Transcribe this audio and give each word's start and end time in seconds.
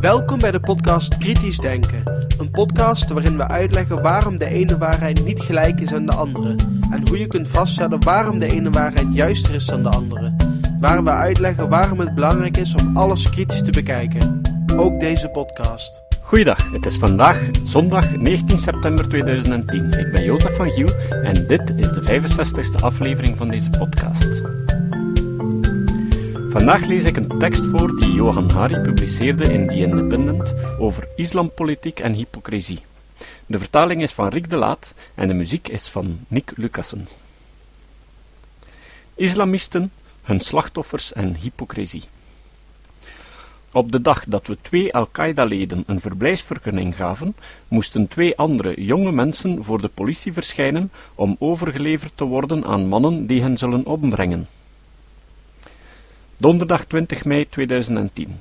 Welkom 0.00 0.38
bij 0.38 0.50
de 0.50 0.60
podcast 0.60 1.18
Kritisch 1.18 1.58
Denken. 1.58 2.26
Een 2.38 2.50
podcast 2.50 3.10
waarin 3.10 3.36
we 3.36 3.48
uitleggen 3.48 4.02
waarom 4.02 4.38
de 4.38 4.46
ene 4.46 4.78
waarheid 4.78 5.24
niet 5.24 5.40
gelijk 5.40 5.80
is 5.80 5.92
aan 5.92 6.06
de 6.06 6.14
andere. 6.14 6.54
En 6.90 7.08
hoe 7.08 7.18
je 7.18 7.26
kunt 7.26 7.48
vaststellen 7.48 8.04
waarom 8.04 8.38
de 8.38 8.52
ene 8.52 8.70
waarheid 8.70 9.14
juister 9.14 9.54
is 9.54 9.64
dan 9.64 9.82
de 9.82 9.88
andere. 9.88 10.34
Waar 10.80 11.04
we 11.04 11.10
uitleggen 11.10 11.68
waarom 11.68 11.98
het 11.98 12.14
belangrijk 12.14 12.56
is 12.56 12.74
om 12.74 12.96
alles 12.96 13.30
kritisch 13.30 13.62
te 13.62 13.70
bekijken. 13.70 14.40
Ook 14.76 15.00
deze 15.00 15.28
podcast. 15.28 16.02
Goeiedag, 16.22 16.70
het 16.72 16.86
is 16.86 16.96
vandaag 16.96 17.50
zondag 17.62 18.16
19 18.16 18.58
september 18.58 19.08
2010. 19.08 19.92
Ik 19.92 20.12
ben 20.12 20.24
Jozef 20.24 20.56
van 20.56 20.70
Giel 20.70 20.88
en 21.10 21.46
dit 21.46 21.72
is 21.76 21.92
de 21.92 22.02
65ste 22.02 22.80
aflevering 22.80 23.36
van 23.36 23.48
deze 23.48 23.70
podcast. 23.70 24.42
Vandaag 26.52 26.86
lees 26.86 27.04
ik 27.04 27.16
een 27.16 27.38
tekst 27.38 27.66
voor 27.66 27.96
die 28.00 28.12
Johan 28.12 28.50
Hari 28.50 28.80
publiceerde 28.80 29.52
in 29.52 29.66
The 29.68 29.74
Independent 29.74 30.54
over 30.78 31.08
islampolitiek 31.16 32.00
en 32.00 32.12
hypocrisie. 32.12 32.80
De 33.46 33.58
vertaling 33.58 34.02
is 34.02 34.12
van 34.12 34.28
Rick 34.28 34.50
de 34.50 34.56
Laat 34.56 34.94
en 35.14 35.28
de 35.28 35.34
muziek 35.34 35.68
is 35.68 35.88
van 35.88 36.18
Nick 36.28 36.52
Lucassen. 36.56 37.08
Islamisten, 39.14 39.92
hun 40.22 40.40
slachtoffers 40.40 41.12
en 41.12 41.34
hypocrisie. 41.34 42.02
Op 43.72 43.92
de 43.92 44.00
dag 44.00 44.24
dat 44.24 44.46
we 44.46 44.56
twee 44.62 44.94
Al-Qaeda-leden 44.94 45.84
een 45.86 46.00
verblijfsvergunning 46.00 46.96
gaven, 46.96 47.34
moesten 47.68 48.08
twee 48.08 48.36
andere 48.36 48.84
jonge 48.84 49.12
mensen 49.12 49.64
voor 49.64 49.80
de 49.80 49.88
politie 49.88 50.32
verschijnen 50.32 50.90
om 51.14 51.36
overgeleverd 51.38 52.12
te 52.14 52.24
worden 52.24 52.64
aan 52.64 52.88
mannen 52.88 53.26
die 53.26 53.42
hen 53.42 53.56
zullen 53.56 53.86
ombrengen. 53.86 54.46
Donderdag 56.42 56.84
20 56.84 57.24
mei 57.24 57.48
2010. 57.48 58.40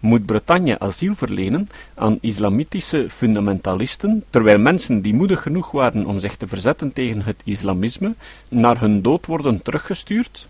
Moet 0.00 0.26
Bretagne 0.26 0.78
asiel 0.78 1.14
verlenen 1.14 1.68
aan 1.94 2.18
islamitische 2.20 3.10
fundamentalisten, 3.10 4.24
terwijl 4.30 4.58
mensen 4.58 5.00
die 5.02 5.14
moedig 5.14 5.42
genoeg 5.42 5.70
waren 5.70 6.06
om 6.06 6.18
zich 6.18 6.36
te 6.36 6.46
verzetten 6.46 6.92
tegen 6.92 7.22
het 7.22 7.42
islamisme, 7.44 8.14
naar 8.48 8.80
hun 8.80 9.02
dood 9.02 9.26
worden 9.26 9.62
teruggestuurd? 9.62 10.48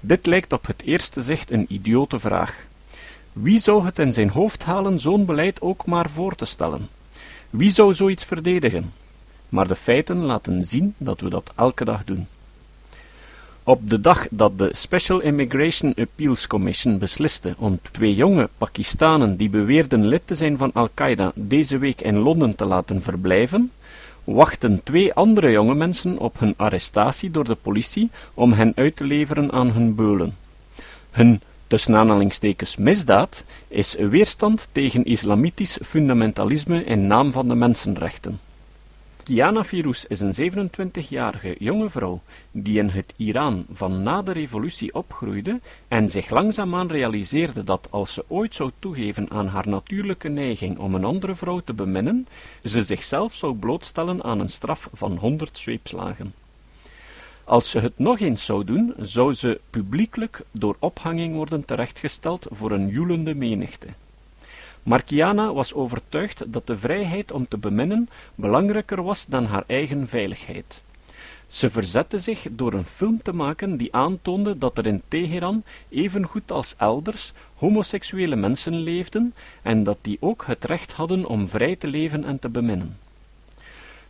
Dit 0.00 0.26
lijkt 0.26 0.52
op 0.52 0.66
het 0.66 0.82
eerste 0.82 1.22
zicht 1.22 1.50
een 1.50 1.66
idiote 1.68 2.20
vraag. 2.20 2.66
Wie 3.32 3.58
zou 3.58 3.84
het 3.84 3.98
in 3.98 4.12
zijn 4.12 4.30
hoofd 4.30 4.64
halen 4.64 5.00
zo'n 5.00 5.24
beleid 5.24 5.60
ook 5.60 5.86
maar 5.86 6.10
voor 6.10 6.34
te 6.34 6.44
stellen? 6.44 6.88
Wie 7.50 7.70
zou 7.70 7.94
zoiets 7.94 8.24
verdedigen? 8.24 8.92
Maar 9.48 9.68
de 9.68 9.76
feiten 9.76 10.16
laten 10.16 10.64
zien 10.64 10.94
dat 10.96 11.20
we 11.20 11.28
dat 11.28 11.52
elke 11.56 11.84
dag 11.84 12.04
doen. 12.04 12.26
Op 13.66 13.90
de 13.90 14.00
dag 14.00 14.26
dat 14.30 14.58
de 14.58 14.68
Special 14.72 15.20
Immigration 15.20 15.94
Appeals 15.94 16.46
Commission 16.46 16.98
besliste 16.98 17.54
om 17.58 17.78
twee 17.92 18.14
jonge 18.14 18.48
Pakistanen 18.58 19.36
die 19.36 19.48
beweerden 19.48 20.06
lid 20.06 20.22
te 20.24 20.34
zijn 20.34 20.56
van 20.56 20.70
Al-Qaeda 20.72 21.32
deze 21.34 21.78
week 21.78 22.00
in 22.00 22.18
Londen 22.18 22.54
te 22.54 22.64
laten 22.64 23.02
verblijven, 23.02 23.72
wachten 24.24 24.80
twee 24.82 25.14
andere 25.14 25.50
jonge 25.50 25.74
mensen 25.74 26.18
op 26.18 26.38
hun 26.38 26.54
arrestatie 26.56 27.30
door 27.30 27.44
de 27.44 27.54
politie 27.54 28.10
om 28.34 28.52
hen 28.52 28.72
uit 28.76 28.96
te 28.96 29.04
leveren 29.04 29.52
aan 29.52 29.70
hun 29.70 29.94
beulen. 29.94 30.36
Hun 31.10 31.40
tussen 31.66 31.96
aanhalingstekens 31.96 32.76
misdaad 32.76 33.44
is 33.68 33.94
weerstand 33.94 34.68
tegen 34.72 35.04
islamitisch 35.04 35.78
fundamentalisme 35.82 36.84
in 36.84 37.06
naam 37.06 37.32
van 37.32 37.48
de 37.48 37.54
mensenrechten. 37.54 38.40
Kiana 39.24 39.64
Firuz 39.64 40.04
is 40.08 40.20
een 40.20 40.68
27-jarige 40.70 41.56
jonge 41.58 41.90
vrouw 41.90 42.20
die 42.50 42.78
in 42.78 42.88
het 42.88 43.14
Iran 43.16 43.66
van 43.72 44.02
na 44.02 44.22
de 44.22 44.32
revolutie 44.32 44.94
opgroeide 44.94 45.60
en 45.88 46.08
zich 46.08 46.30
langzaamaan 46.30 46.88
realiseerde 46.88 47.64
dat 47.64 47.88
als 47.90 48.14
ze 48.14 48.24
ooit 48.28 48.54
zou 48.54 48.70
toegeven 48.78 49.30
aan 49.30 49.46
haar 49.46 49.68
natuurlijke 49.68 50.28
neiging 50.28 50.78
om 50.78 50.94
een 50.94 51.04
andere 51.04 51.34
vrouw 51.34 51.60
te 51.60 51.74
beminnen, 51.74 52.26
ze 52.62 52.82
zichzelf 52.82 53.34
zou 53.34 53.54
blootstellen 53.54 54.22
aan 54.22 54.40
een 54.40 54.48
straf 54.48 54.88
van 54.92 55.16
100 55.16 55.58
zweepslagen. 55.58 56.34
Als 57.44 57.70
ze 57.70 57.78
het 57.78 57.98
nog 57.98 58.20
eens 58.20 58.44
zou 58.44 58.64
doen, 58.64 58.94
zou 58.98 59.34
ze 59.34 59.60
publiekelijk 59.70 60.40
door 60.50 60.76
ophanging 60.78 61.34
worden 61.34 61.64
terechtgesteld 61.64 62.46
voor 62.50 62.72
een 62.72 62.88
joelende 62.88 63.34
menigte. 63.34 63.86
Markiana 64.84 65.52
was 65.52 65.74
overtuigd 65.74 66.52
dat 66.52 66.66
de 66.66 66.78
vrijheid 66.78 67.32
om 67.32 67.48
te 67.48 67.58
beminnen 67.58 68.08
belangrijker 68.34 69.02
was 69.02 69.26
dan 69.26 69.44
haar 69.44 69.64
eigen 69.66 70.08
veiligheid. 70.08 70.82
Ze 71.46 71.70
verzette 71.70 72.18
zich 72.18 72.46
door 72.50 72.72
een 72.72 72.84
film 72.84 73.22
te 73.22 73.32
maken 73.32 73.76
die 73.76 73.94
aantoonde 73.94 74.58
dat 74.58 74.78
er 74.78 74.86
in 74.86 75.02
Teheran, 75.08 75.62
evengoed 75.88 76.50
als 76.50 76.74
elders, 76.76 77.32
homoseksuele 77.54 78.36
mensen 78.36 78.74
leefden 78.74 79.34
en 79.62 79.82
dat 79.82 79.98
die 80.00 80.16
ook 80.20 80.44
het 80.46 80.64
recht 80.64 80.92
hadden 80.92 81.26
om 81.26 81.48
vrij 81.48 81.76
te 81.76 81.86
leven 81.86 82.24
en 82.24 82.38
te 82.38 82.48
beminnen. 82.48 82.98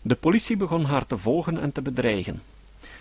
De 0.03 0.15
politie 0.15 0.57
begon 0.57 0.85
haar 0.85 1.07
te 1.07 1.17
volgen 1.17 1.61
en 1.61 1.73
te 1.73 1.83
bedreigen. 1.83 2.43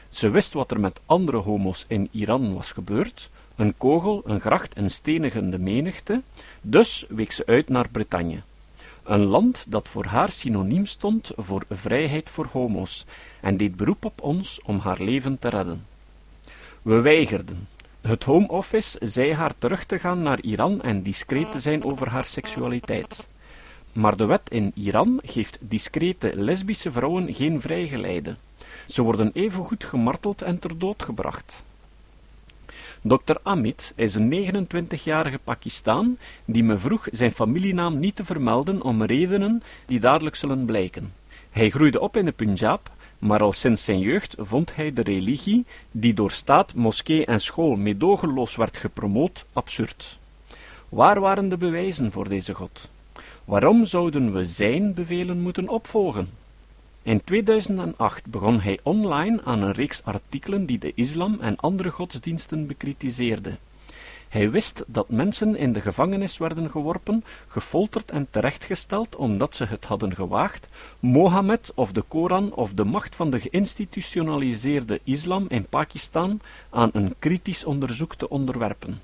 Ze 0.10 0.30
wist 0.30 0.54
wat 0.54 0.72
er 0.72 0.80
met 0.80 1.02
andere 1.06 1.38
homo's 1.38 1.86
in 1.88 2.08
Iran 2.12 2.54
was 2.54 2.72
gebeurd, 2.72 3.30
een 3.56 3.78
kogel, 3.78 4.22
een 4.26 4.40
gracht 4.40 4.74
en 4.74 4.92
stenigende 4.92 5.60
menigte, 5.60 6.22
dus 6.62 7.06
week 7.10 7.32
ze 7.32 7.46
uit 7.46 7.70
naar 7.70 7.90
Bretagne. 7.90 8.42
Een 9.04 9.24
land 9.24 9.66
dat 9.70 9.88
voor 9.88 10.06
haar 10.06 10.30
synoniem 10.30 10.86
stond 10.86 11.32
voor 11.36 11.66
vrijheid 11.70 12.30
voor 12.30 12.48
homo's, 12.52 13.06
en 13.42 13.58
deed 13.58 13.76
beroep 13.76 14.06
op 14.06 14.22
ons 14.22 14.62
om 14.64 14.80
haar 14.80 15.02
leven 15.02 15.40
te 15.40 15.50
redden. 15.50 15.86
We 16.82 17.02
weigerden. 17.02 17.68
Het 18.02 18.24
Home 18.24 18.48
Office 18.48 18.98
zei 19.02 19.34
haar 19.34 19.54
terug 19.58 19.86
te 19.86 20.00
gaan 20.00 20.22
naar 20.22 20.42
Iran 20.42 20.82
en 20.82 21.04
discreet 21.04 21.52
te 21.52 21.60
zijn 21.60 21.84
over 21.84 22.10
haar 22.10 22.24
seksualiteit. 22.24 23.28
Maar 23.94 24.18
de 24.18 24.26
wet 24.26 24.50
in 24.50 24.72
Iran 24.76 25.20
geeft 25.24 25.58
discrete 25.62 26.32
lesbische 26.36 26.92
vrouwen 26.92 27.34
geen 27.34 27.62
vrijgeleide. 27.62 28.36
Ze 28.88 29.02
worden 29.02 29.32
evengoed 29.34 29.84
gemarteld 29.84 30.42
en 30.42 30.60
ter 30.60 30.78
dood 30.78 31.04
gebracht. 31.04 31.64
Dr. 33.06 33.36
Amit 33.44 33.94
is 33.96 34.16
een 34.16 34.66
29-jarige 34.66 35.40
Pakistaan 35.44 36.18
die 36.46 36.64
me 36.64 36.78
vroeg 36.78 37.08
zijn 37.12 37.32
familienaam 37.32 38.00
niet 38.00 38.16
te 38.16 38.26
vermelden 38.26 38.82
om 38.82 39.04
redenen 39.04 39.64
die 39.86 40.00
dadelijk 40.00 40.36
zullen 40.36 40.66
blijken. 40.66 41.14
Hij 41.50 41.70
groeide 41.70 42.00
op 42.00 42.18
in 42.18 42.26
de 42.26 42.32
Punjab, 42.32 42.92
maar 43.20 43.42
al 43.42 43.54
sinds 43.54 43.84
zijn 43.84 44.00
jeugd 44.00 44.36
vond 44.38 44.76
hij 44.76 44.94
de 44.94 45.04
religie, 45.04 45.66
die 45.92 46.14
door 46.14 46.32
staat, 46.32 46.76
moskee 46.76 47.26
en 47.26 47.40
school 47.40 47.76
meedogenloos 47.76 48.56
werd 48.56 48.78
gepromoot, 48.78 49.46
absurd. 49.54 50.20
Waar 50.90 51.20
waren 51.20 51.50
de 51.50 51.58
bewijzen 51.58 52.12
voor 52.12 52.30
deze 52.30 52.54
God? 52.54 52.90
Waarom 53.46 53.86
zouden 53.86 54.34
we 54.34 54.46
zijn 54.46 54.94
bevelen 54.94 55.42
moeten 55.42 55.68
opvolgen? 55.70 56.43
In 57.04 57.24
2008 57.24 58.26
begon 58.26 58.60
hij 58.60 58.80
online 58.84 59.42
aan 59.44 59.62
een 59.62 59.72
reeks 59.72 60.04
artikelen 60.04 60.66
die 60.66 60.80
de 60.80 60.92
islam 60.96 61.38
en 61.42 61.56
andere 61.56 61.90
godsdiensten 61.90 62.68
bekritiseerden. 62.68 63.58
Hij 64.30 64.52
wist 64.52 64.84
dat 64.88 65.10
mensen 65.10 65.56
in 65.56 65.74
de 65.74 65.82
gevangenis 65.82 66.38
werden 66.38 66.70
geworpen, 66.70 67.24
gefolterd 67.48 68.12
en 68.12 68.28
terechtgesteld 68.30 69.16
omdat 69.16 69.56
ze 69.56 69.66
het 69.66 69.86
hadden 69.86 70.16
gewaagd 70.16 70.70
Mohammed 71.00 71.72
of 71.76 71.92
de 71.92 72.02
Koran 72.02 72.54
of 72.54 72.74
de 72.74 72.84
macht 72.84 73.16
van 73.16 73.30
de 73.30 73.40
geïnstitutionaliseerde 73.40 75.00
islam 75.04 75.46
in 75.48 75.66
Pakistan 75.66 76.40
aan 76.70 76.90
een 76.94 77.16
kritisch 77.20 77.66
onderzoek 77.66 78.16
te 78.16 78.30
onderwerpen. 78.30 79.02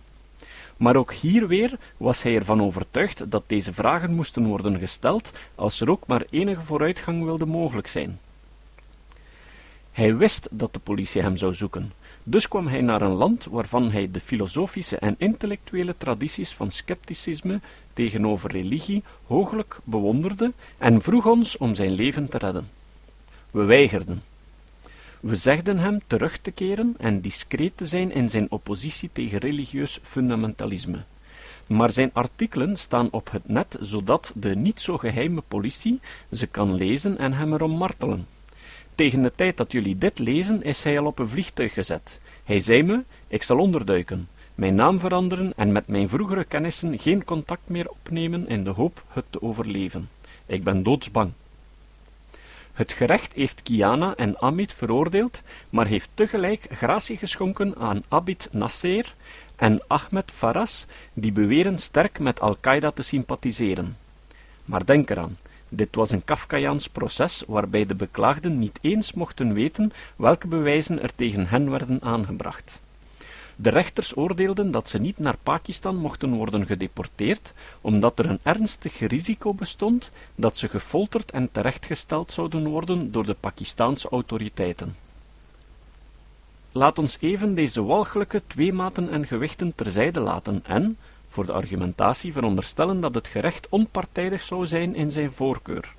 Maar 0.80 0.96
ook 0.96 1.14
hier 1.14 1.48
weer 1.48 1.78
was 1.98 2.22
hij 2.22 2.36
ervan 2.36 2.62
overtuigd 2.62 3.32
dat 3.32 3.44
deze 3.48 3.74
vragen 3.74 4.16
moesten 4.16 4.46
worden 4.46 4.78
gesteld 4.80 5.32
als 5.56 5.82
er 5.82 5.90
ook 5.90 6.08
maar 6.08 6.24
enige 6.30 6.62
vooruitgang 6.62 7.24
wilde 7.24 7.46
mogelijk 7.46 7.88
zijn. 7.88 8.20
Hij 9.92 10.16
wist 10.16 10.48
dat 10.52 10.74
de 10.74 10.80
politie 10.80 11.22
hem 11.22 11.38
zou 11.38 11.54
zoeken, 11.54 11.94
dus 12.24 12.48
kwam 12.48 12.68
hij 12.68 12.82
naar 12.82 13.02
een 13.02 13.16
land 13.16 13.46
waarvan 13.46 13.92
hij 13.92 14.12
de 14.12 14.20
filosofische 14.20 14.98
en 14.98 15.16
intellectuele 15.18 15.96
tradities 15.98 16.54
van 16.54 16.72
scepticisme 16.72 17.60
tegenover 17.94 18.52
religie 18.52 19.04
hooglijk 19.28 19.80
bewonderde 19.84 20.54
en 20.78 21.02
vroeg 21.02 21.26
ons 21.26 21.58
om 21.58 21.76
zijn 21.76 21.92
leven 21.92 22.30
te 22.30 22.38
redden. 22.38 22.70
We 23.52 23.64
weigerden. 23.64 24.29
We 25.20 25.36
zegden 25.36 25.78
hem 25.78 26.00
terug 26.08 26.38
te 26.38 26.52
keren 26.52 26.96
en 26.98 27.22
discreet 27.22 27.78
te 27.78 27.86
zijn 27.86 28.12
in 28.12 28.30
zijn 28.30 28.52
oppositie 28.52 29.10
tegen 29.14 29.40
religieus 29.40 30.00
fundamentalisme. 30.02 31.04
Maar 31.68 31.92
zijn 31.92 32.10
artikelen 32.14 32.78
staan 32.78 33.08
op 33.12 33.32
het 33.32 33.48
net, 33.48 33.78
zodat 33.82 34.34
de 34.36 34.56
niet 34.56 34.80
zo 34.80 34.98
geheime 34.98 35.42
politie 35.48 36.00
ze 36.32 36.48
kan 36.48 36.74
lezen 36.74 37.18
en 37.18 37.34
hem 37.34 37.54
erom 37.54 37.72
martelen. 37.72 38.28
Tegen 38.96 39.22
de 39.22 39.32
tijd 39.36 39.58
dat 39.58 39.72
jullie 39.72 39.98
dit 39.98 40.20
lezen, 40.20 40.64
is 40.64 40.84
hij 40.84 41.00
al 41.00 41.06
op 41.06 41.20
een 41.20 41.30
vliegtuig 41.30 41.74
gezet. 41.74 42.20
Hij 42.44 42.60
zei 42.60 42.84
me: 42.84 43.04
Ik 43.28 43.44
zal 43.44 43.58
onderduiken, 43.58 44.28
mijn 44.56 44.76
naam 44.76 45.00
veranderen 45.00 45.54
en 45.56 45.72
met 45.72 45.88
mijn 45.88 46.10
vroegere 46.10 46.44
kennissen 46.44 47.00
geen 47.00 47.24
contact 47.24 47.70
meer 47.70 47.90
opnemen 47.90 48.48
in 48.48 48.64
de 48.64 48.70
hoop 48.70 49.04
het 49.08 49.26
te 49.30 49.42
overleven. 49.42 50.10
Ik 50.46 50.64
ben 50.64 50.84
doodsbang. 50.84 51.32
Het 52.80 52.94
gerecht 52.94 53.34
heeft 53.34 53.62
Kiana 53.62 54.16
en 54.16 54.38
Amit 54.38 54.74
veroordeeld, 54.74 55.42
maar 55.70 55.88
heeft 55.88 56.10
tegelijk 56.14 56.68
gratie 56.72 57.18
geschonken 57.18 57.76
aan 57.76 58.04
Abid 58.08 58.50
Nasser 58.52 59.16
en 59.56 59.82
Ahmed 59.88 60.32
Faras, 60.32 60.86
die 61.14 61.32
beweren 61.32 61.78
sterk 61.78 62.20
met 62.20 62.40
Al-Qaeda 62.40 62.92
te 62.92 63.02
sympathiseren. 63.02 63.98
Maar 64.66 64.86
denk 64.86 65.10
eraan, 65.10 65.38
dit 65.70 65.96
was 65.96 66.12
een 66.12 66.24
Kafkaiaans 66.24 66.90
proces 66.90 67.44
waarbij 67.48 67.86
de 67.86 67.96
beklaagden 67.96 68.60
niet 68.60 68.80
eens 68.82 69.14
mochten 69.14 69.54
weten 69.54 69.92
welke 70.16 70.48
bewijzen 70.48 71.02
er 71.02 71.16
tegen 71.16 71.48
hen 71.48 71.70
werden 71.70 72.02
aangebracht. 72.02 72.82
De 73.62 73.70
rechters 73.70 74.16
oordeelden 74.16 74.72
dat 74.72 74.90
ze 74.90 75.00
niet 75.00 75.20
naar 75.20 75.38
Pakistan 75.44 75.96
mochten 75.96 76.34
worden 76.34 76.66
gedeporteerd, 76.66 77.54
omdat 77.82 78.20
er 78.20 78.26
een 78.26 78.40
ernstig 78.44 79.00
risico 79.00 79.54
bestond 79.54 80.12
dat 80.36 80.58
ze 80.58 80.70
gefolterd 80.70 81.32
en 81.32 81.52
terechtgesteld 81.52 82.32
zouden 82.32 82.68
worden 82.68 83.12
door 83.12 83.26
de 83.26 83.36
Pakistaanse 83.40 84.10
autoriteiten. 84.10 84.96
Laat 86.72 86.98
ons 86.98 87.18
even 87.20 87.56
deze 87.56 87.84
walgelijke 87.84 88.42
twee 88.48 88.74
maten 88.74 89.10
en 89.10 89.28
gewichten 89.28 89.76
terzijde 89.76 90.20
laten 90.20 90.66
en, 90.66 90.98
voor 91.28 91.46
de 91.46 91.54
argumentatie, 91.54 92.34
veronderstellen 92.34 93.00
dat 93.00 93.16
het 93.16 93.28
gerecht 93.28 93.68
onpartijdig 93.70 94.42
zou 94.42 94.68
zijn 94.68 94.96
in 94.96 95.12
zijn 95.12 95.32
voorkeur. 95.32 95.96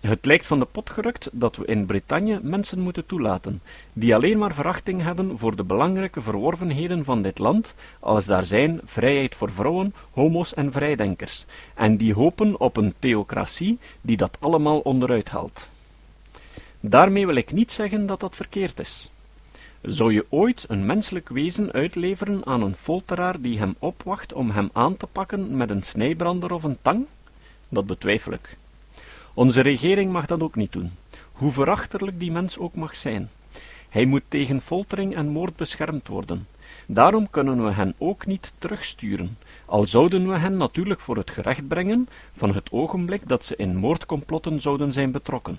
Het 0.00 0.24
lijkt 0.24 0.46
van 0.46 0.58
de 0.58 0.64
pot 0.64 0.90
gerukt 0.90 1.28
dat 1.32 1.56
we 1.56 1.64
in 1.64 1.86
Bretagne 1.86 2.40
mensen 2.42 2.80
moeten 2.80 3.06
toelaten, 3.06 3.62
die 3.92 4.14
alleen 4.14 4.38
maar 4.38 4.54
verachting 4.54 5.02
hebben 5.02 5.38
voor 5.38 5.56
de 5.56 5.64
belangrijke 5.64 6.20
verworvenheden 6.20 7.04
van 7.04 7.22
dit 7.22 7.38
land, 7.38 7.74
als 7.98 8.26
daar 8.26 8.44
zijn 8.44 8.80
vrijheid 8.84 9.34
voor 9.34 9.52
vrouwen, 9.52 9.94
homo's 10.10 10.54
en 10.54 10.72
vrijdenkers, 10.72 11.46
en 11.74 11.96
die 11.96 12.14
hopen 12.14 12.60
op 12.60 12.76
een 12.76 12.94
theocratie 12.98 13.78
die 14.00 14.16
dat 14.16 14.36
allemaal 14.40 14.78
onderuit 14.78 15.28
haalt. 15.28 15.70
Daarmee 16.80 17.26
wil 17.26 17.36
ik 17.36 17.52
niet 17.52 17.72
zeggen 17.72 18.06
dat 18.06 18.20
dat 18.20 18.36
verkeerd 18.36 18.78
is. 18.78 19.10
Zou 19.82 20.12
je 20.12 20.26
ooit 20.28 20.64
een 20.68 20.86
menselijk 20.86 21.28
wezen 21.28 21.72
uitleveren 21.72 22.46
aan 22.46 22.62
een 22.62 22.76
folteraar 22.76 23.40
die 23.40 23.58
hem 23.58 23.74
opwacht 23.78 24.32
om 24.32 24.50
hem 24.50 24.70
aan 24.72 24.96
te 24.96 25.06
pakken 25.06 25.56
met 25.56 25.70
een 25.70 25.82
snijbrander 25.82 26.52
of 26.52 26.62
een 26.62 26.78
tang? 26.82 27.06
Dat 27.68 27.86
betwijfel 27.86 28.32
ik. 28.32 28.56
Onze 29.34 29.60
regering 29.60 30.12
mag 30.12 30.26
dat 30.26 30.42
ook 30.42 30.54
niet 30.54 30.72
doen, 30.72 30.90
hoe 31.32 31.52
verachterlijk 31.52 32.20
die 32.20 32.32
mens 32.32 32.58
ook 32.58 32.74
mag 32.74 32.96
zijn. 32.96 33.30
Hij 33.88 34.04
moet 34.04 34.22
tegen 34.28 34.60
foltering 34.60 35.14
en 35.14 35.28
moord 35.28 35.56
beschermd 35.56 36.08
worden. 36.08 36.46
Daarom 36.86 37.30
kunnen 37.30 37.64
we 37.64 37.72
hen 37.72 37.94
ook 37.98 38.26
niet 38.26 38.52
terugsturen, 38.58 39.38
al 39.66 39.84
zouden 39.84 40.28
we 40.28 40.38
hen 40.38 40.56
natuurlijk 40.56 41.00
voor 41.00 41.16
het 41.16 41.30
gerecht 41.30 41.68
brengen 41.68 42.08
van 42.32 42.54
het 42.54 42.72
ogenblik 42.72 43.28
dat 43.28 43.44
ze 43.44 43.56
in 43.56 43.76
moordcomplotten 43.76 44.60
zouden 44.60 44.92
zijn 44.92 45.10
betrokken. 45.10 45.58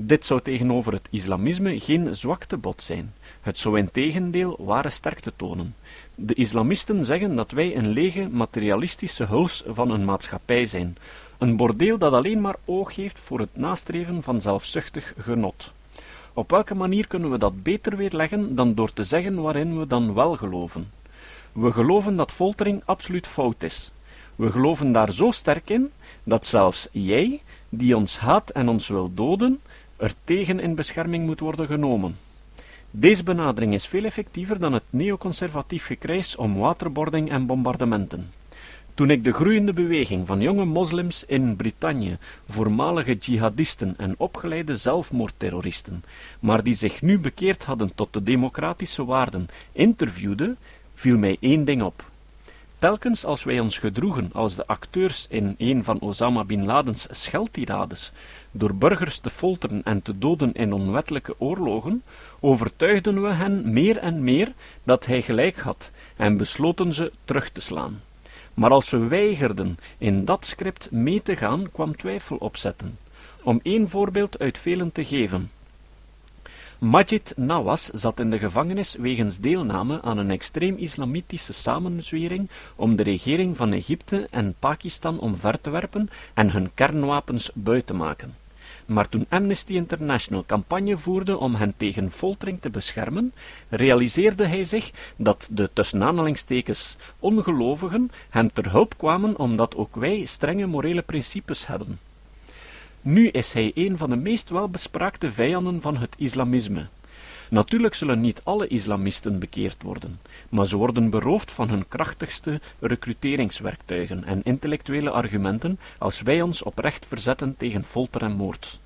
Dit 0.00 0.24
zou 0.24 0.40
tegenover 0.40 0.92
het 0.92 1.08
islamisme 1.10 1.80
geen 1.80 2.16
zwaktebod 2.16 2.82
zijn. 2.82 3.14
Het 3.40 3.58
zou 3.58 3.78
in 3.78 3.90
tegendeel 3.90 4.56
ware 4.58 4.90
sterkte 4.90 5.32
tonen. 5.36 5.74
De 6.14 6.34
islamisten 6.34 7.04
zeggen 7.04 7.36
dat 7.36 7.50
wij 7.50 7.76
een 7.76 7.88
lege 7.88 8.28
materialistische 8.28 9.26
huls 9.26 9.64
van 9.66 9.90
een 9.90 10.04
maatschappij 10.04 10.66
zijn, 10.66 10.96
een 11.38 11.56
bordeel 11.56 11.98
dat 11.98 12.12
alleen 12.12 12.40
maar 12.40 12.56
oog 12.64 12.94
heeft 12.94 13.18
voor 13.18 13.40
het 13.40 13.56
nastreven 13.56 14.22
van 14.22 14.40
zelfzuchtig 14.40 15.14
genot. 15.18 15.72
Op 16.32 16.50
welke 16.50 16.74
manier 16.74 17.06
kunnen 17.06 17.30
we 17.30 17.38
dat 17.38 17.62
beter 17.62 17.96
weerleggen 17.96 18.54
dan 18.54 18.74
door 18.74 18.92
te 18.92 19.04
zeggen 19.04 19.42
waarin 19.42 19.78
we 19.78 19.86
dan 19.86 20.14
wel 20.14 20.36
geloven? 20.36 20.90
We 21.52 21.72
geloven 21.72 22.16
dat 22.16 22.32
foltering 22.32 22.82
absoluut 22.84 23.26
fout 23.26 23.62
is. 23.62 23.90
We 24.36 24.50
geloven 24.50 24.92
daar 24.92 25.12
zo 25.12 25.30
sterk 25.30 25.70
in 25.70 25.90
dat 26.24 26.46
zelfs 26.46 26.88
jij, 26.92 27.42
die 27.68 27.96
ons 27.96 28.18
haat 28.18 28.50
en 28.50 28.68
ons 28.68 28.88
wil 28.88 29.14
doden, 29.14 29.60
er 29.96 30.14
tegen 30.24 30.60
in 30.60 30.74
bescherming 30.74 31.26
moet 31.26 31.40
worden 31.40 31.66
genomen. 31.66 32.16
Deze 32.90 33.22
benadering 33.22 33.74
is 33.74 33.86
veel 33.86 34.04
effectiever 34.04 34.58
dan 34.58 34.72
het 34.72 34.84
neoconservatief 34.90 35.86
gekrijs 35.86 36.36
om 36.36 36.58
waterboarding 36.58 37.30
en 37.30 37.46
bombardementen. 37.46 38.32
Toen 38.98 39.10
ik 39.10 39.24
de 39.24 39.32
groeiende 39.32 39.72
beweging 39.72 40.26
van 40.26 40.40
jonge 40.40 40.64
moslims 40.64 41.24
in 41.24 41.56
Brittannië, 41.56 42.18
voormalige 42.48 43.14
jihadisten 43.14 43.94
en 43.96 44.14
opgeleide 44.16 44.76
zelfmoordterroristen, 44.76 46.04
maar 46.40 46.62
die 46.62 46.74
zich 46.74 47.02
nu 47.02 47.18
bekeerd 47.18 47.64
hadden 47.64 47.94
tot 47.94 48.12
de 48.12 48.22
democratische 48.22 49.04
waarden, 49.04 49.48
interviewde, 49.72 50.56
viel 50.94 51.18
mij 51.18 51.36
één 51.40 51.64
ding 51.64 51.82
op. 51.82 52.04
Telkens 52.78 53.24
als 53.24 53.44
wij 53.44 53.60
ons 53.60 53.78
gedroegen 53.78 54.30
als 54.32 54.54
de 54.54 54.66
acteurs 54.66 55.26
in 55.30 55.54
een 55.58 55.84
van 55.84 56.00
Osama 56.00 56.44
bin 56.44 56.64
Ladens 56.64 57.06
scheldtirades, 57.10 58.12
door 58.50 58.74
burgers 58.74 59.18
te 59.18 59.30
folteren 59.30 59.82
en 59.84 60.02
te 60.02 60.18
doden 60.18 60.52
in 60.52 60.72
onwettelijke 60.72 61.34
oorlogen, 61.38 62.02
overtuigden 62.40 63.22
we 63.22 63.28
hen 63.28 63.72
meer 63.72 63.96
en 63.96 64.24
meer 64.24 64.52
dat 64.84 65.06
hij 65.06 65.22
gelijk 65.22 65.58
had 65.58 65.90
en 66.16 66.36
besloten 66.36 66.92
ze 66.92 67.12
terug 67.24 67.50
te 67.50 67.60
slaan. 67.60 68.00
Maar 68.58 68.70
als 68.70 68.90
we 68.90 68.98
weigerden 68.98 69.78
in 69.98 70.24
dat 70.24 70.44
script 70.44 70.90
mee 70.90 71.22
te 71.22 71.36
gaan, 71.36 71.70
kwam 71.72 71.96
twijfel 71.96 72.36
opzetten. 72.36 72.98
Om 73.42 73.60
één 73.62 73.88
voorbeeld 73.88 74.38
uit 74.38 74.58
velen 74.58 74.92
te 74.92 75.04
geven. 75.04 75.50
Majid 76.78 77.32
Nawaz 77.36 77.88
zat 77.92 78.20
in 78.20 78.30
de 78.30 78.38
gevangenis 78.38 78.94
wegens 78.94 79.38
deelname 79.38 80.02
aan 80.02 80.18
een 80.18 80.30
extreem-islamitische 80.30 81.52
samenzwering 81.52 82.48
om 82.76 82.96
de 82.96 83.02
regering 83.02 83.56
van 83.56 83.72
Egypte 83.72 84.26
en 84.30 84.54
Pakistan 84.58 85.20
omver 85.20 85.60
te 85.60 85.70
werpen 85.70 86.10
en 86.34 86.50
hun 86.50 86.70
kernwapens 86.74 87.50
buiten 87.54 87.86
te 87.86 88.02
maken. 88.02 88.47
Maar 88.86 89.08
toen 89.08 89.26
Amnesty 89.28 89.72
International 89.72 90.44
campagne 90.46 90.96
voerde 90.96 91.38
om 91.38 91.54
hen 91.54 91.74
tegen 91.76 92.10
foltering 92.10 92.60
te 92.60 92.70
beschermen, 92.70 93.32
realiseerde 93.68 94.46
hij 94.46 94.64
zich 94.64 94.90
dat 95.16 95.48
de 95.52 95.70
tussen 95.72 96.02
aanhalingstekens 96.02 96.96
ongelovigen 97.18 98.10
hem 98.30 98.52
ter 98.52 98.70
hulp 98.70 98.98
kwamen 98.98 99.38
omdat 99.38 99.76
ook 99.76 99.96
wij 99.96 100.24
strenge 100.24 100.66
morele 100.66 101.02
principes 101.02 101.66
hebben. 101.66 101.98
Nu 103.00 103.28
is 103.28 103.52
hij 103.52 103.72
een 103.74 103.98
van 103.98 104.10
de 104.10 104.16
meest 104.16 104.50
welbespraakte 104.50 105.32
vijanden 105.32 105.80
van 105.80 105.96
het 105.96 106.14
islamisme. 106.18 106.86
Natuurlijk 107.50 107.94
zullen 107.94 108.20
niet 108.20 108.40
alle 108.44 108.66
islamisten 108.66 109.38
bekeerd 109.38 109.82
worden, 109.82 110.20
maar 110.48 110.66
ze 110.66 110.76
worden 110.76 111.10
beroofd 111.10 111.52
van 111.52 111.68
hun 111.68 111.88
krachtigste 111.88 112.60
recruteringswerktuigen 112.78 114.24
en 114.24 114.42
intellectuele 114.42 115.10
argumenten 115.10 115.78
als 115.98 116.22
wij 116.22 116.42
ons 116.42 116.62
oprecht 116.62 117.06
verzetten 117.06 117.56
tegen 117.56 117.84
folter 117.84 118.22
en 118.22 118.36
moord. 118.36 118.80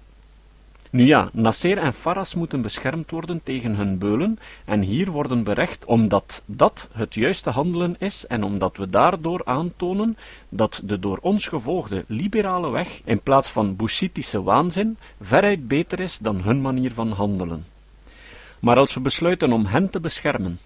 Nu 0.93 1.05
ja, 1.05 1.29
Nasser 1.33 1.79
en 1.79 1.95
Faras 1.95 2.35
moeten 2.35 2.63
beschermd 2.63 3.11
worden 3.11 3.41
tegen 3.43 3.75
hun 3.75 3.99
beulen, 3.99 4.39
en 4.65 4.81
hier 4.81 5.11
worden 5.11 5.43
berecht 5.45 5.85
omdat 5.85 6.43
dat 6.47 6.89
het 6.93 7.15
juiste 7.15 7.51
handelen 7.51 7.97
is 7.99 8.27
en 8.27 8.43
omdat 8.43 8.77
we 8.77 8.89
daardoor 8.89 9.45
aantonen 9.45 10.17
dat 10.49 10.81
de 10.85 10.99
door 10.99 11.19
ons 11.21 11.47
gevolgde 11.47 12.05
liberale 12.09 12.71
weg, 12.71 13.01
in 13.05 13.21
plaats 13.21 13.51
van 13.51 13.77
bushitische 13.77 14.43
waanzin, 14.43 14.97
veruit 15.21 15.69
beter 15.69 16.01
is 16.01 16.19
dan 16.19 16.43
hun 16.43 16.61
manier 16.61 16.93
van 16.93 17.11
handelen. 17.13 17.72
Maar 18.63 18.77
als 18.77 18.95
we 18.95 19.01
besluiten 19.01 19.53
om 19.53 19.67
hen 19.67 19.91
te 19.91 20.01
beschermen, 20.01 20.59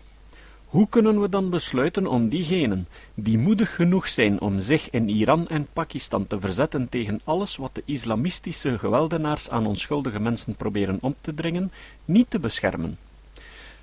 hoe 0.66 0.88
kunnen 0.88 1.20
we 1.20 1.28
dan 1.28 1.50
besluiten 1.50 2.06
om 2.06 2.28
diegenen 2.28 2.88
die 3.14 3.38
moedig 3.38 3.74
genoeg 3.74 4.08
zijn 4.08 4.40
om 4.40 4.60
zich 4.60 4.90
in 4.90 5.08
Iran 5.08 5.48
en 5.48 5.66
Pakistan 5.72 6.26
te 6.26 6.40
verzetten 6.40 6.88
tegen 6.88 7.20
alles 7.24 7.56
wat 7.56 7.74
de 7.74 7.82
islamistische 7.84 8.78
geweldenaars 8.78 9.50
aan 9.50 9.66
onschuldige 9.66 10.20
mensen 10.20 10.54
proberen 10.54 10.98
op 11.00 11.16
te 11.20 11.34
dringen, 11.34 11.72
niet 12.04 12.30
te 12.30 12.38
beschermen? 12.38 12.98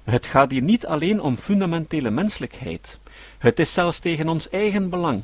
Het 0.03 0.27
gaat 0.27 0.51
hier 0.51 0.61
niet 0.61 0.85
alleen 0.85 1.21
om 1.21 1.37
fundamentele 1.37 2.09
menselijkheid. 2.09 2.99
Het 3.37 3.59
is 3.59 3.73
zelfs 3.73 3.99
tegen 3.99 4.29
ons 4.29 4.49
eigen 4.49 4.89
belang. 4.89 5.23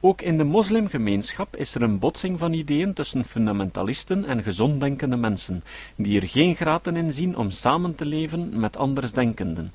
Ook 0.00 0.22
in 0.22 0.38
de 0.38 0.44
moslimgemeenschap 0.44 1.56
is 1.56 1.74
er 1.74 1.82
een 1.82 1.98
botsing 1.98 2.38
van 2.38 2.52
ideeën 2.52 2.94
tussen 2.94 3.24
fundamentalisten 3.24 4.24
en 4.24 4.42
gezonddenkende 4.42 5.16
mensen, 5.16 5.64
die 5.96 6.20
er 6.20 6.28
geen 6.28 6.56
graten 6.56 6.96
in 6.96 7.12
zien 7.12 7.36
om 7.36 7.50
samen 7.50 7.94
te 7.94 8.04
leven 8.04 8.60
met 8.60 8.76
andersdenkenden. 8.76 9.72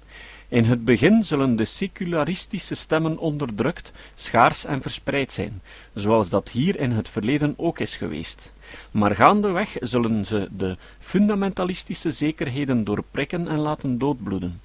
In 0.47 0.63
het 0.63 0.85
begin 0.85 1.23
zullen 1.23 1.55
de 1.55 1.65
secularistische 1.65 2.75
stemmen 2.75 3.17
onderdrukt, 3.17 3.91
schaars 4.15 4.65
en 4.65 4.81
verspreid 4.81 5.31
zijn, 5.31 5.61
zoals 5.93 6.29
dat 6.29 6.49
hier 6.49 6.79
in 6.79 6.91
het 6.91 7.09
verleden 7.09 7.53
ook 7.57 7.79
is 7.79 7.95
geweest. 7.95 8.53
Maar 8.91 9.15
gaandeweg 9.15 9.75
zullen 9.79 10.25
ze 10.25 10.47
de 10.51 10.77
fundamentalistische 10.99 12.11
zekerheden 12.11 12.83
doorprikken 12.83 13.47
en 13.47 13.59
laten 13.59 13.97
doodbloeden. 13.97 14.61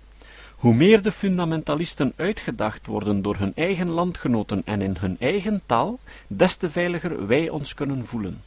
Hoe 0.58 0.74
meer 0.74 1.02
de 1.02 1.12
fundamentalisten 1.12 2.12
uitgedacht 2.16 2.86
worden 2.86 3.22
door 3.22 3.36
hun 3.36 3.52
eigen 3.54 3.88
landgenoten 3.88 4.62
en 4.64 4.82
in 4.82 4.96
hun 4.98 5.16
eigen 5.20 5.60
taal, 5.66 5.98
des 6.26 6.56
te 6.56 6.70
veiliger 6.70 7.26
wij 7.26 7.48
ons 7.48 7.74
kunnen 7.74 8.06
voelen. 8.06 8.42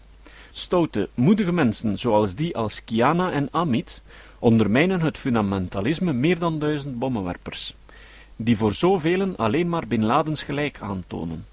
Stoute, 0.52 1.10
moedige 1.14 1.52
mensen 1.52 1.98
zoals 1.98 2.36
die 2.36 2.58
als 2.58 2.84
Kiana 2.84 3.32
en 3.32 3.48
Amit 3.52 4.04
ondermijnen 4.40 5.02
het 5.02 5.18
fundamentalisme 5.18 6.14
meer 6.14 6.40
dan 6.40 6.60
duizend 6.60 7.00
bommenwerpers, 7.00 7.76
die 8.36 8.58
voor 8.58 8.74
zoveel 8.74 9.36
alleen 9.36 9.70
maar 9.70 9.88
Bin 9.88 10.06
Ladens 10.06 10.44
gelijk 10.44 10.78
aantonen. 10.82 11.46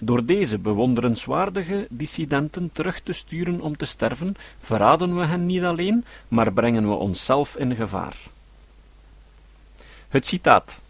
Door 0.00 0.24
deze 0.24 0.58
bewonderenswaardige 0.58 1.86
dissidenten 1.90 2.70
terug 2.72 3.00
te 3.00 3.12
sturen 3.12 3.60
om 3.60 3.76
te 3.76 3.84
sterven, 3.84 4.34
verraden 4.60 5.16
we 5.16 5.26
hen 5.26 5.46
niet 5.46 5.62
alleen, 5.62 6.04
maar 6.28 6.52
brengen 6.52 6.88
we 6.88 6.94
onszelf 6.94 7.56
in 7.56 7.76
gevaar. 7.76 8.16
Het 10.12 10.26
citaat. 10.26 10.80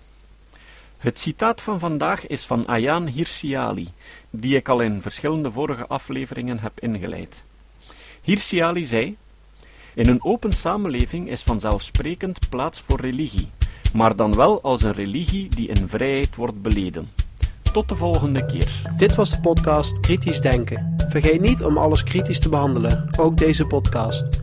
Het 0.98 1.18
citaat 1.18 1.60
van 1.60 1.78
vandaag 1.78 2.26
is 2.26 2.44
van 2.44 2.66
Ayaan 2.66 3.06
Hirsiali, 3.06 3.88
die 4.30 4.56
ik 4.56 4.68
al 4.68 4.80
in 4.80 5.02
verschillende 5.02 5.50
vorige 5.50 5.86
afleveringen 5.86 6.58
heb 6.58 6.80
ingeleid. 6.80 7.44
Hirsiali 8.22 8.84
zei: 8.84 9.16
In 9.94 10.08
een 10.08 10.24
open 10.24 10.52
samenleving 10.52 11.28
is 11.28 11.42
vanzelfsprekend 11.42 12.48
plaats 12.48 12.80
voor 12.80 13.00
religie, 13.00 13.50
maar 13.92 14.16
dan 14.16 14.34
wel 14.34 14.62
als 14.62 14.82
een 14.82 14.92
religie 14.92 15.48
die 15.48 15.68
in 15.68 15.88
vrijheid 15.88 16.36
wordt 16.36 16.62
beleden. 16.62 17.10
Tot 17.72 17.88
de 17.88 17.96
volgende 17.96 18.46
keer. 18.46 18.82
Dit 18.96 19.14
was 19.14 19.30
de 19.30 19.40
podcast 19.40 20.00
Kritisch 20.00 20.40
Denken. 20.40 20.94
Vergeet 21.08 21.40
niet 21.40 21.64
om 21.64 21.78
alles 21.78 22.02
kritisch 22.02 22.40
te 22.40 22.48
behandelen, 22.48 23.10
ook 23.16 23.36
deze 23.36 23.66
podcast. 23.66 24.42